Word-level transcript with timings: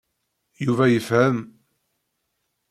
Yuba 0.65 0.85
yefhem. 0.89 1.37